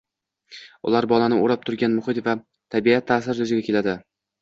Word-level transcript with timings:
ular 0.91 1.07
bolani 1.11 1.37
o‘rab 1.43 1.69
turgan 1.69 1.95
muhit 1.99 2.25
va 2.31 2.37
tabiat 2.75 3.11
taʼsirida 3.15 3.47
yuzaga 3.51 3.71
keladi. 3.73 4.01